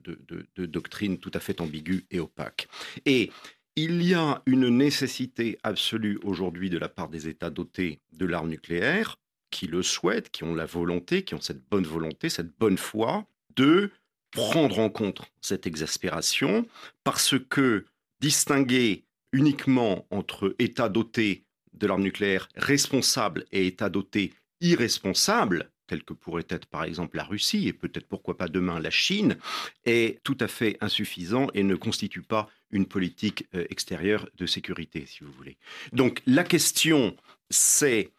[0.55, 2.69] de doctrines tout à fait ambiguës et opaques.
[3.05, 3.31] Et
[3.75, 8.47] il y a une nécessité absolue aujourd'hui de la part des États dotés de l'arme
[8.47, 9.17] nucléaire
[9.55, 13.25] qui le souhaitent, qui ont la volonté, qui ont cette bonne volonté, cette bonne foi,
[13.55, 13.89] de
[14.31, 16.67] prendre en compte cette exaspération,
[17.05, 17.85] parce que
[18.19, 26.13] distinguer uniquement entre États dotés de l'arme nucléaire responsable et États dotés irresponsables, tels que
[26.13, 29.37] pourrait être par exemple la Russie et peut-être pourquoi pas demain la Chine,
[29.85, 35.05] est tout à fait insuffisant et ne constitue pas une politique euh, extérieure de sécurité,
[35.05, 35.55] si vous voulez.
[35.93, 37.15] Donc la question,
[37.49, 38.11] c'est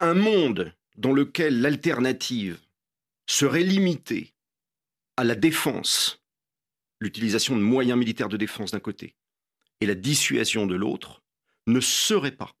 [0.00, 2.58] un monde dans lequel l'alternative
[3.26, 4.34] serait limitée
[5.16, 6.22] à la défense,
[7.00, 9.16] l'utilisation de moyens militaires de défense d'un côté,
[9.80, 11.22] et la dissuasion de l'autre,
[11.66, 12.54] ne serait pas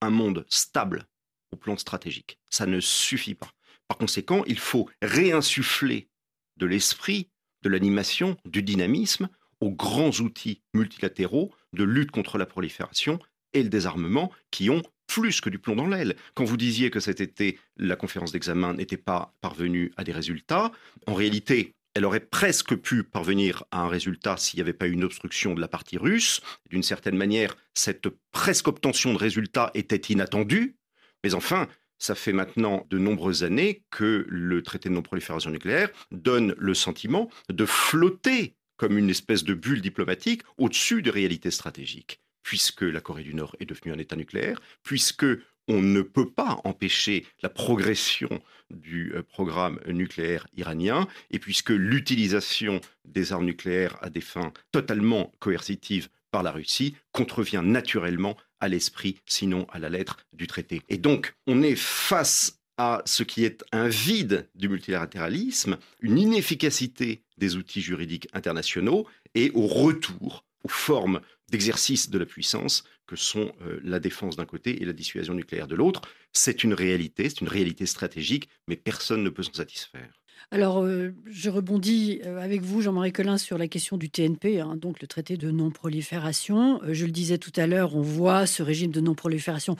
[0.00, 1.06] un monde stable
[1.52, 2.38] au plan stratégique.
[2.50, 3.52] Ça ne suffit pas.
[3.88, 6.08] Par conséquent, il faut réinsuffler
[6.56, 7.30] de l'esprit,
[7.62, 9.28] de l'animation, du dynamisme
[9.60, 13.18] aux grands outils multilatéraux de lutte contre la prolifération
[13.52, 16.14] et le désarmement qui ont plus que du plomb dans l'aile.
[16.34, 20.70] Quand vous disiez que cet été, la conférence d'examen n'était pas parvenue à des résultats,
[21.08, 24.92] en réalité, elle aurait presque pu parvenir à un résultat s'il n'y avait pas eu
[24.92, 26.40] une obstruction de la partie russe.
[26.70, 30.76] D'une certaine manière, cette presque obtention de résultat était inattendue.
[31.24, 31.66] Mais enfin,
[31.98, 37.28] ça fait maintenant de nombreuses années que le traité de non-prolifération nucléaire donne le sentiment
[37.52, 43.22] de flotter comme une espèce de bulle diplomatique au-dessus des réalités stratégiques puisque la Corée
[43.22, 45.26] du Nord est devenue un État nucléaire, puisque
[45.68, 52.80] on ne peut pas empêcher la progression du euh, programme nucléaire iranien, et puisque l'utilisation
[53.04, 59.16] des armes nucléaires à des fins totalement coercitives par la Russie contrevient naturellement à l'esprit,
[59.26, 60.82] sinon à la lettre du traité.
[60.88, 67.22] Et donc, on est face à ce qui est un vide du multilatéralisme, une inefficacité
[67.36, 71.20] des outils juridiques internationaux et au retour aux formes
[71.50, 75.66] d'exercice de la puissance que sont euh, la défense d'un côté et la dissuasion nucléaire
[75.66, 76.02] de l'autre.
[76.32, 80.10] C'est une réalité, c'est une réalité stratégique, mais personne ne peut s'en satisfaire.
[80.52, 84.76] Alors, euh, je rebondis euh, avec vous, Jean-Marie Collin, sur la question du TNP, hein,
[84.76, 86.80] donc le traité de non-prolifération.
[86.88, 89.76] je le disais tout à l'heure, on voit ce régime de non-prolifération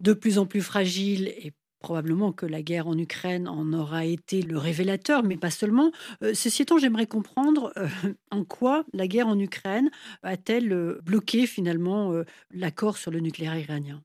[0.00, 4.42] de plus en plus fragile et Probablement que la guerre en Ukraine en aura été
[4.42, 5.92] le révélateur, mais pas seulement.
[6.22, 7.88] Euh, ceci étant, j'aimerais comprendre euh,
[8.30, 9.90] en quoi la guerre en Ukraine
[10.22, 12.12] a-t-elle euh, bloqué finalement
[12.50, 14.02] l'accord sur le nucléaire iranien?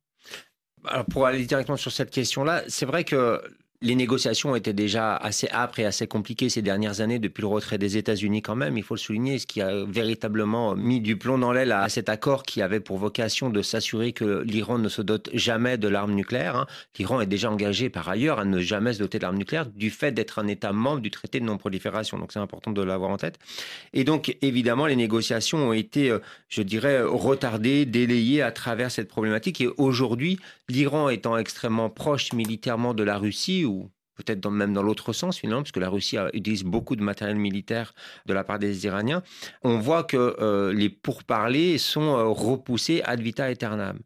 [0.85, 3.41] Alors pour aller directement sur cette question-là, c'est vrai que
[3.83, 7.79] les négociations étaient déjà assez âpres et assez compliquées ces dernières années depuis le retrait
[7.79, 11.39] des États-Unis quand même, il faut le souligner, ce qui a véritablement mis du plomb
[11.39, 15.01] dans l'aile à cet accord qui avait pour vocation de s'assurer que l'Iran ne se
[15.01, 16.55] dote jamais de l'arme nucléaire.
[16.55, 16.67] Hein.
[16.99, 19.89] L'Iran est déjà engagé par ailleurs à ne jamais se doter de l'arme nucléaire du
[19.89, 23.17] fait d'être un État membre du traité de non-prolifération, donc c'est important de l'avoir en
[23.17, 23.39] tête.
[23.93, 29.07] Et donc évidemment les négociations ont été, euh, je dirais, retardées, délayées à travers cette
[29.07, 30.37] problématique et aujourd'hui
[30.69, 33.65] l'Iran étant extrêmement proche militairement de la Russie,
[34.15, 37.93] peut-être même dans l'autre sens finalement, puisque la Russie utilise beaucoup de matériel militaire
[38.25, 39.23] de la part des Iraniens,
[39.63, 43.99] on voit que euh, les pourparlers sont euh, repoussés ad vita aeternam.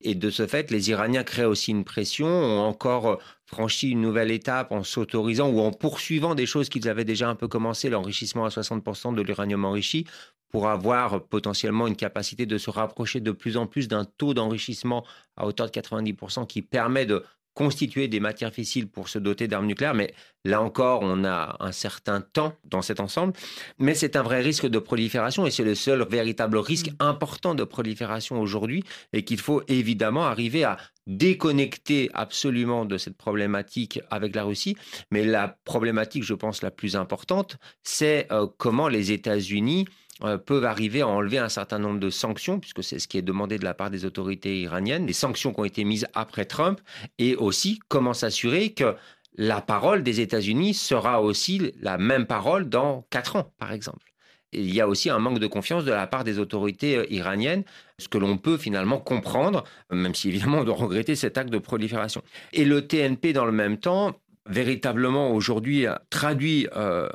[0.00, 4.00] Et de ce fait, les Iraniens créent aussi une pression, ont encore euh, franchi une
[4.00, 7.88] nouvelle étape en s'autorisant ou en poursuivant des choses qu'ils avaient déjà un peu commencé,
[7.88, 10.06] l'enrichissement à 60% de l'uranium enrichi,
[10.50, 15.04] pour avoir potentiellement une capacité de se rapprocher de plus en plus d'un taux d'enrichissement
[15.36, 19.66] à hauteur de 90% qui permet de constituer des matières fissiles pour se doter d'armes
[19.66, 23.34] nucléaires, mais là encore, on a un certain temps dans cet ensemble.
[23.78, 26.96] Mais c'est un vrai risque de prolifération et c'est le seul véritable risque mm.
[27.00, 34.00] important de prolifération aujourd'hui et qu'il faut évidemment arriver à déconnecter absolument de cette problématique
[34.10, 34.76] avec la Russie.
[35.10, 39.86] Mais la problématique, je pense, la plus importante, c'est euh, comment les États-Unis
[40.24, 43.22] euh, peuvent arriver à enlever un certain nombre de sanctions, puisque c'est ce qui est
[43.22, 46.80] demandé de la part des autorités iraniennes, des sanctions qui ont été mises après Trump,
[47.18, 48.94] et aussi comment s'assurer que
[49.36, 54.12] la parole des États-Unis sera aussi la même parole dans quatre ans, par exemple.
[54.52, 57.64] il y a aussi un manque de confiance de la part des autorités euh, iraniennes,
[57.98, 61.58] ce que l'on peut finalement comprendre, même si évidemment on doit regretter cet acte de
[61.58, 62.22] prolifération.
[62.52, 64.14] Et le TNP, dans le même temps,
[64.46, 67.08] véritablement aujourd'hui traduit euh,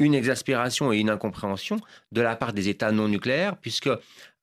[0.00, 1.76] une exaspération et une incompréhension
[2.10, 3.90] de la part des États non nucléaires, puisque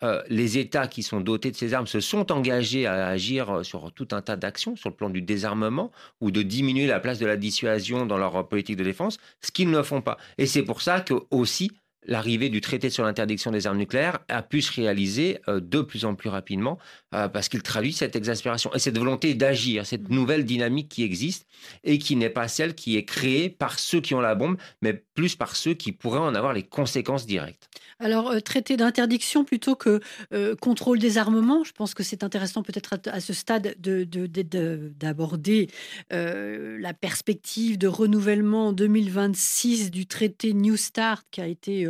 [0.04, 3.64] euh, les États qui sont dotés de ces armes se sont engagés à agir euh,
[3.64, 5.92] sur tout un tas d'actions sur le plan du désarmement
[6.22, 9.72] ou de diminuer la place de la dissuasion dans leur politique de défense, ce qu'ils
[9.72, 10.18] ne font pas.
[10.38, 11.72] Et c'est pour ça que aussi
[12.08, 16.06] l'arrivée du traité sur l'interdiction des armes nucléaires a pu se réaliser euh, de plus
[16.06, 16.78] en plus rapidement
[17.10, 21.48] parce qu'il traduit cette exaspération et cette volonté d'agir, cette nouvelle dynamique qui existe
[21.84, 24.94] et qui n'est pas celle qui est créée par ceux qui ont la bombe, mais
[24.94, 27.70] plus par ceux qui pourraient en avoir les conséquences directes.
[28.00, 30.00] Alors, euh, traité d'interdiction plutôt que
[30.32, 35.70] euh, contrôle des armements, je pense que c'est intéressant peut-être à, ce stade d'aborder
[36.14, 41.88] euh, la perspective de renouvellement en 2026 du traité New Start qui a été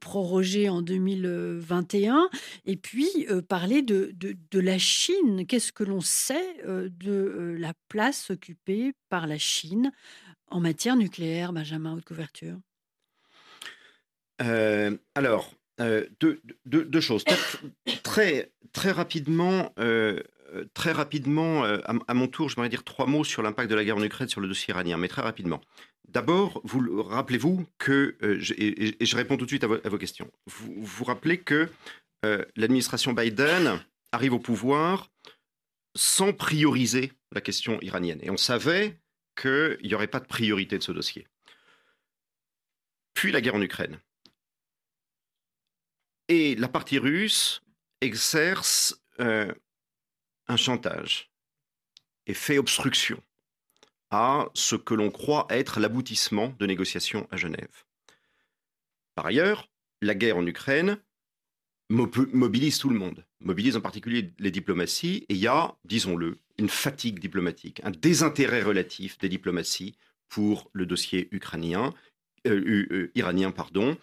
[0.00, 2.28] prorogé en 2021,
[2.66, 5.46] et puis parler de, de, la Chine.
[5.46, 9.92] Qu'est-ce que l'on sait de la place occupée par la Chine
[10.50, 12.58] en matière nucléaire, Benjamin Haute Couverture?
[14.42, 17.24] Euh, alors, euh, deux, choses.
[18.02, 20.20] Très, très rapidement, euh,
[20.74, 23.96] très rapidement à, mon tour, je voudrais dire trois mots sur l'impact de la guerre
[23.96, 25.60] en Ukraine sur le dossier iranien, mais très rapidement.
[26.08, 31.04] D'abord, vous rappelez-vous que, et, je réponds tout de suite à, vos, questions, vous vous
[31.04, 31.68] rappelez que
[32.56, 33.80] l'administration Biden
[34.12, 35.10] arrive au pouvoir
[35.96, 38.20] sans prioriser la question iranienne.
[38.22, 38.98] Et on savait
[39.36, 41.26] qu'il n'y aurait pas de priorité de ce dossier.
[43.14, 44.00] Puis la guerre en Ukraine.
[46.28, 47.62] Et la partie russe
[48.00, 49.52] exerce euh,
[50.48, 51.30] un chantage
[52.26, 53.22] et fait obstruction
[54.10, 57.84] à ce que l'on croit être l'aboutissement de négociations à Genève.
[59.14, 60.98] Par ailleurs, la guerre en Ukraine
[61.90, 66.68] mobilise tout le monde, mobilise en particulier les diplomaties, et il y a, disons-le, une
[66.68, 69.96] fatigue diplomatique, un désintérêt relatif des diplomaties
[70.28, 71.92] pour le dossier ukrainien,
[72.46, 73.96] euh, euh, iranien, pardon,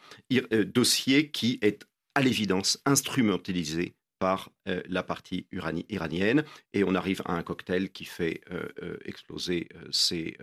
[0.68, 5.48] dossier qui est à l'évidence instrumentalisé par euh, la partie
[5.90, 10.38] iranienne et on arrive à un cocktail qui fait euh, euh, exploser ces,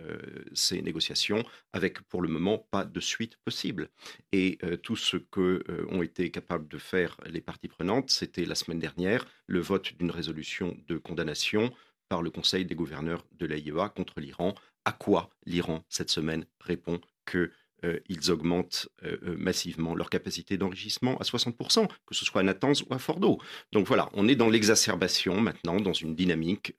[0.53, 3.89] ces, négociations avec pour le moment pas de suite possible.
[4.33, 8.79] Et tout ce que ont été capables de faire les parties prenantes, c'était la semaine
[8.79, 11.71] dernière le vote d'une résolution de condamnation
[12.09, 16.99] par le Conseil des gouverneurs de l'AIEA contre l'Iran, à quoi l'Iran cette semaine répond
[17.25, 17.51] que
[17.85, 22.43] euh, ils augmentent euh, euh, massivement leur capacité d'enrichissement à 60%, que ce soit à
[22.43, 23.39] Natanz ou à Fordo.
[23.71, 26.75] Donc voilà, on est dans l'exacerbation maintenant, dans une dynamique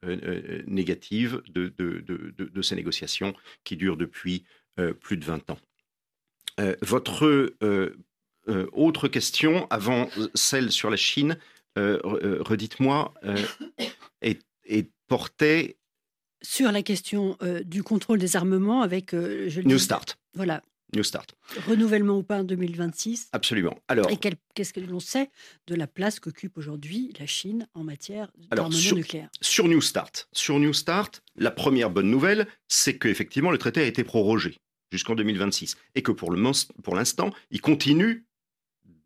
[0.66, 3.34] négative de, de, ces négociations
[3.64, 4.44] qui durent depuis
[5.00, 5.58] plus de 20 ans.
[6.82, 7.54] votre
[8.72, 11.38] autre question, avant celle sur la Chine,
[11.76, 13.14] redites-moi,
[14.22, 15.76] est, est portée
[16.42, 20.18] sur la question du contrôle des armements avec je New Start.
[20.34, 20.62] Voilà,
[20.94, 21.34] New Start.
[21.68, 23.78] Renouvellement ou pas en 2026 Absolument.
[23.88, 25.30] Alors, et qu'est-ce que l'on sait
[25.66, 30.58] de la place qu'occupe aujourd'hui la Chine en matière d'armement nucléaire Sur New Start, sur
[30.58, 34.58] New Start, la première bonne nouvelle, c'est qu'effectivement le traité a été prorogé
[34.90, 38.26] jusqu'en 2026 et que pour l'instant, il continue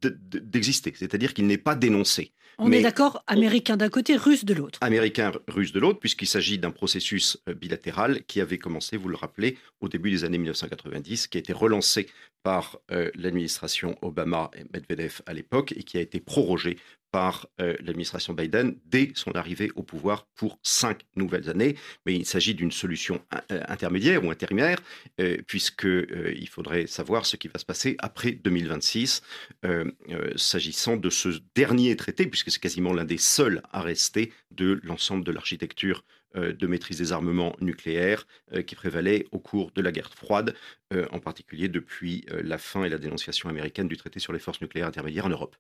[0.07, 2.33] d'exister, c'est-à-dire qu'il n'est pas dénoncé.
[2.59, 4.79] On est d'accord, américain d'un côté, russe de l'autre.
[4.81, 9.17] Américain, russe de l'autre, puisqu'il s'agit d'un processus euh, bilatéral qui avait commencé, vous le
[9.17, 12.09] rappelez, au début des années 1990, qui a été relancé
[12.45, 16.79] par euh, l'administration Obama et Medvedev à l'époque et qui a été prorogé
[17.14, 21.77] par euh, l'administration Biden dès son arrivée au pouvoir pour cinq nouvelles années.
[22.07, 23.22] Mais il s'agit d'une solution
[23.53, 24.81] euh, intermédiaire ou intérimaire,
[25.20, 29.22] euh, puisqu'il faudrait savoir ce qui va se passer après 2026,
[30.35, 35.24] s'agissant de ce dernier traité, puisque c'est quasiment l'un des seuls à rester de l'ensemble
[35.24, 38.27] de l'architecture de maîtrise des armements nucléaires
[38.66, 40.55] qui prévalait au cours de la guerre froide,
[41.12, 44.88] en particulier depuis la fin et la dénonciation américaine du traité sur les forces nucléaires
[44.88, 45.57] intermédiaires en Europe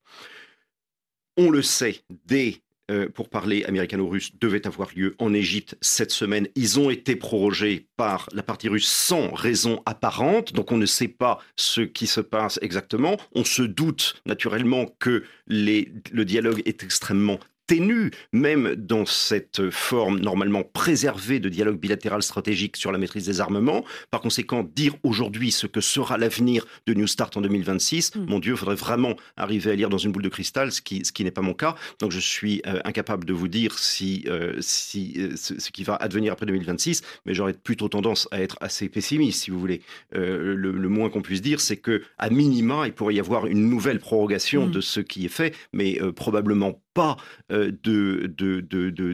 [1.36, 6.48] on le sait, des euh, pour américano-russe devaient avoir lieu en Égypte cette semaine.
[6.54, 11.08] Ils ont été prorogés par la partie russe sans raison apparente, donc on ne sait
[11.08, 13.16] pas ce qui se passe exactement.
[13.34, 20.62] On se doute naturellement que le dialogue est extrêmement ténue, même dans cette forme normalement
[20.62, 23.84] préservée de dialogue bilatéral stratégique sur la maîtrise des armements.
[24.10, 28.26] Par conséquent, dire aujourd'hui ce que sera l'avenir de New Start en 2026, hmm.
[28.26, 31.04] mon Dieu, il faudrait vraiment arriver à lire dans une boule de cristal, ce qui,
[31.04, 31.74] ce qui n'est pas mon cas.
[32.00, 35.96] Donc je suis euh, incapable de vous dire si, euh, si euh, ce, qui va
[35.96, 39.80] advenir après 2026, mais j'aurais plutôt tendance à être assez pessimiste, si vous voulez.
[40.12, 43.68] Le, le, moins qu'on puisse dire, c'est que à minima, il pourrait y avoir une
[43.68, 44.70] nouvelle prorogation hmm.
[44.70, 47.16] de ce qui est fait, mais probablement pas
[47.52, 47.70] euh,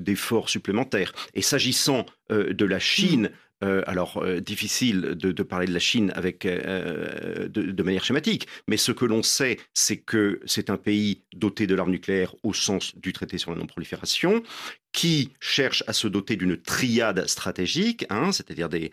[0.00, 1.12] d'efforts de, supplémentaires.
[1.34, 3.30] Et s'agissant euh, de la Chine,
[3.62, 9.04] euh, alors, difficile de, parler de la Chine avec, de, manière schématique, mais ce que
[9.04, 13.36] l'on sait, c'est que c'est un pays doté de l'arme nucléaire au sens du traité
[13.36, 14.42] sur la non-prolifération,
[14.92, 18.90] qui cherche à se doter d'une triade stratégique, hein, c'est-à-dire des,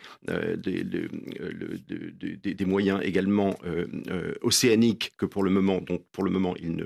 [0.57, 0.83] des,
[2.53, 3.55] des, moyens également
[4.41, 6.85] océaniques que pour le moment, donc pour le moment, il ne,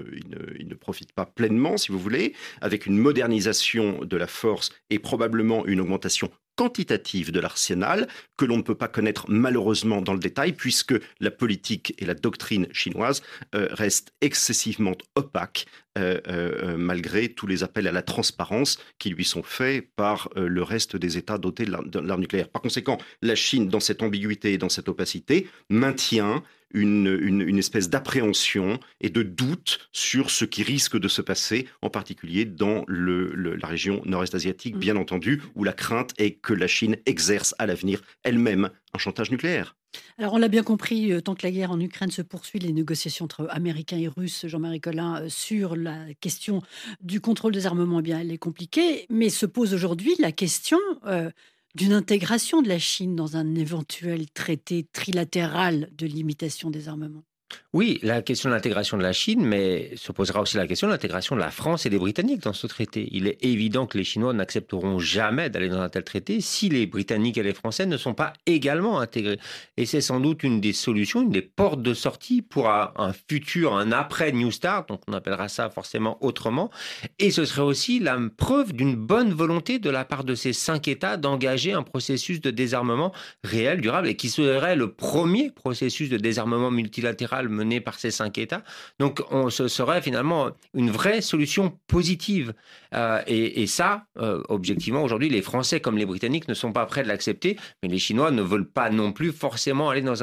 [0.60, 5.00] il ne profite pas pleinement, si vous voulez, avec une modernisation de la force et
[5.00, 6.32] probablement une augmentation
[6.62, 8.08] quantitative de l'arsenal
[8.38, 12.14] que l'on ne peut pas connaître malheureusement dans le détail puisque la politique et la
[12.14, 13.24] doctrine chinoise
[13.56, 15.66] euh, restent excessivement opaques
[15.98, 20.62] euh, euh, malgré tous les appels à la transparence qui lui sont faits par le
[20.62, 22.48] reste des États dotés de l'arme nucléaire.
[22.48, 26.44] Par conséquent, la Chine, dans cette ambiguïté et dans cette opacité, maintient
[26.74, 32.46] une, espèce d'appréhension et de doute sur ce qui risque de se passer, en particulier
[32.46, 34.80] dans la région nord-est asiatique, mm.
[34.80, 39.32] bien entendu, où la crainte est que la Chine exerce à l'avenir elle-même un chantage
[39.32, 39.76] nucléaire.
[40.18, 42.72] Alors on l'a bien compris, euh, tant que la guerre en Ukraine se poursuit, les
[42.72, 46.62] négociations entre Américains et Russes, Jean-Marie Collin, euh, sur la question
[47.02, 50.80] du contrôle des armements, eh bien, elle est compliquée, mais se pose aujourd'hui la question
[51.06, 51.30] euh,
[51.76, 57.24] d'une intégration de la Chine dans un éventuel traité trilatéral de limitation des armements
[57.74, 60.92] oui, la question de l'intégration de la Chine, mais se posera aussi la question de
[60.92, 63.08] l'intégration de la France et des Britanniques dans ce traité.
[63.14, 66.86] Il est évident que les Chinois n'accepteront jamais d'aller dans un tel traité si les
[66.86, 69.40] Britanniques et les Français ne sont pas également intégrés.
[69.78, 72.92] Et c'est sans doute une des solutions, une des portes de sortie pour un,
[73.30, 76.72] futur, un après New Start, donc on appellera ça forcément autrement.
[77.20, 80.90] Et ce serait aussi la preuve d'une bonne volonté de la part de ces cinq
[80.90, 83.14] États d'engager un processus de désarmement
[83.46, 88.38] réel, durable, et qui serait le premier processus de désarmement multilatéral menée par ces cinq
[88.38, 88.64] États.
[89.00, 92.54] Donc, on, ce serait finalement une vraie solution positive.
[92.94, 97.04] Euh, et, ça, euh, objectivement, aujourd'hui, les Français comme les Britanniques ne sont pas prêts
[97.04, 100.14] de l'accepter, mais les Chinois ne veulent pas non plus forcément aller dans,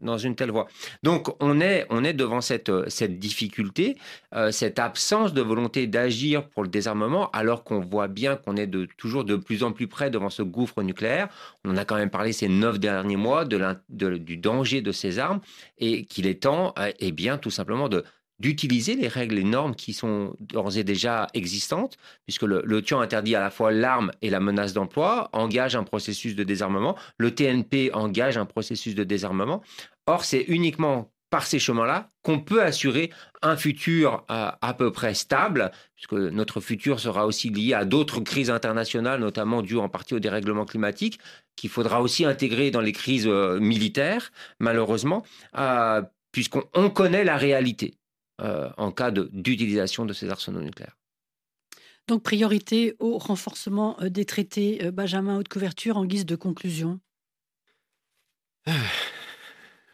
[0.00, 0.66] dans une telle voie.
[1.02, 2.70] Donc, on est, devant cette,
[3.18, 3.96] difficulté,
[4.34, 8.66] euh, cette absence de volonté d'agir pour le désarmement, alors qu'on voit bien qu'on est
[8.66, 11.28] de, toujours de plus en plus près devant ce gouffre nucléaire.
[11.64, 15.40] On a quand même parlé ces neuf derniers mois du danger de ces armes
[15.78, 18.04] et qu'il est temps, euh, eh bien, tout simplement de
[18.42, 23.36] d'utiliser les règles et normes qui sont d'ores et déjà existantes, puisque le, le interdit
[23.36, 27.90] à la fois l'arme et la menace d'emploi, engage un processus de désarmement, le TNP
[27.94, 29.62] engage un processus de désarmement.
[30.06, 34.92] Or, c'est uniquement par ces chemins-là qu'on peut assurer un futur à, euh, à, peu
[34.92, 39.88] près stable, puisque notre futur sera aussi lié à d'autres crises internationales, notamment dues en
[39.88, 41.18] partie au dérèglement climatique,
[41.56, 45.22] qu'il faudra aussi intégrer dans les crises euh, militaires, malheureusement,
[45.56, 47.94] euh, puisqu'on connaît la réalité
[48.40, 50.96] euh, en cas d'utilisation de, ces arsenaux nucléaires.
[52.08, 56.98] Donc priorité au renforcement euh, des traités, euh, Benjamin Haute Couverture, en guise de conclusion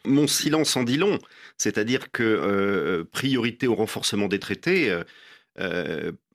[0.05, 1.19] Mon silence en dit long,
[1.57, 4.97] c'est-à-dire que priorité au renforcement des traités,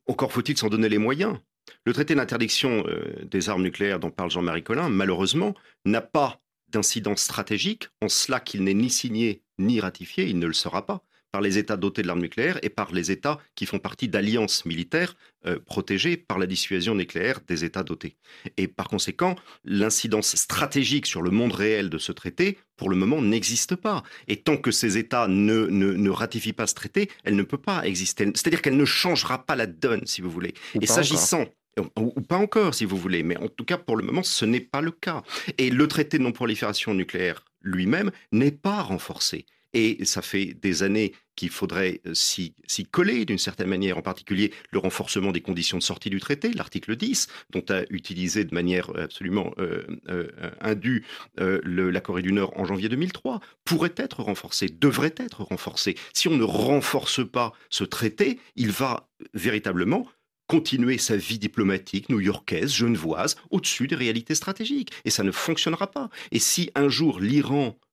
[0.07, 1.39] encore faut-il s'en donner les moyens.
[1.87, 2.85] Le traité d'interdiction
[3.23, 5.55] des armes nucléaires dont parle Jean-Marie Collin, malheureusement,
[5.87, 10.53] n'a pas d'incidence stratégique, en cela qu'il n'est ni signé ni ratifié, il ne le
[10.53, 11.03] sera pas,
[11.35, 14.65] par les États dotés de l'arme nucléaire et par les États qui font partie d'alliances
[14.67, 15.17] militaires
[15.47, 18.15] euh, protégées par la dissuasion nucléaire des États dotés.
[18.57, 23.21] Et par conséquent, l'incidence stratégique sur le monde réel de ce traité, pour le moment,
[23.21, 24.05] n'existe pas.
[24.29, 27.85] Et tant que ces États ne, ne, ratifient pas ce traité, elle ne peut pas
[27.85, 28.27] exister.
[28.27, 30.55] C'est-à-dire qu'elle ne changera pas la donne, si vous voulez.
[30.81, 31.49] et s'agissant
[31.97, 34.61] ou pas encore, si vous voulez, mais en tout cas, pour le moment, ce n'est
[34.61, 35.25] pas le cas.
[35.59, 39.47] Et le traité de non-prolifération nucléaire lui-même n'est pas renforcé.
[39.75, 42.55] Et ça fait des années qu'il faudrait euh, s'y
[42.91, 46.97] coller d'une certaine manière, en particulier le renforcement des conditions de sortie du traité, l'article
[46.97, 50.29] 10, dont a utilisé de manière absolument euh, euh,
[50.61, 51.05] indue
[51.37, 55.97] la Corée du Nord en janvier 2003, pourrait être renforcé, devrait être renforcé.
[56.13, 60.07] Si on ne renforce pas ce traité, il va véritablement
[60.47, 64.93] continuer sa vie diplomatique new-yorkaise, genevoise, au-dessus des réalités stratégiques.
[65.05, 66.11] Et ça ne fonctionnera pas.
[66.33, 67.84] Et si un jour l'Iran, euh, euh, euh,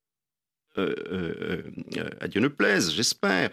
[0.77, 3.49] à Dieu ne plaise, j'espère,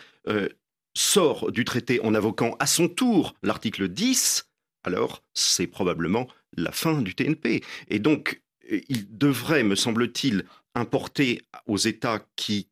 [0.94, 4.48] sort du traité en invoquant à son tour l'article 10,
[4.84, 7.62] alors c'est probablement la fin du TNP.
[7.88, 8.42] Et donc,
[8.88, 10.44] il devrait, me semble-t-il,
[10.74, 12.68] importer aux États qui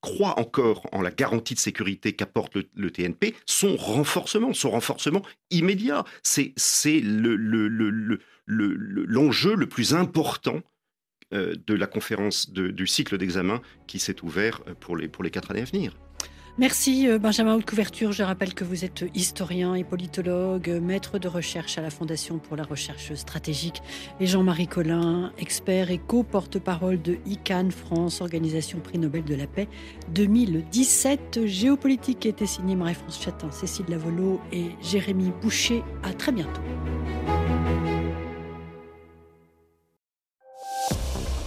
[0.00, 6.04] croit encore en la garantie de sécurité qu'apporte le, TNP, son renforcement, son renforcement immédiat.
[6.22, 6.52] C'est
[7.00, 7.00] l'enjeu
[8.46, 10.60] le, le, plus important euh,
[11.34, 15.62] de la conférence du cycle d'examen qui s'est ouvert pour les, pour les quatre années
[15.62, 15.96] à venir.
[16.56, 18.12] Merci euh, Benjamin Haute Couverture.
[18.12, 22.56] Je rappelle que vous êtes historien et politologue, maître de recherche à la Fondation pour
[22.56, 23.82] la recherche stratégique.
[24.20, 29.66] Et Jean-Marie Collin, expert et co-porte-parole de ICANN France, Organisation Prix Nobel de la Paix
[30.10, 31.44] 2017.
[31.46, 35.82] Géopolitique était signé Marie-France Chatin, Cécile Lavolo et Jérémy Boucher.
[36.04, 36.62] À très bientôt.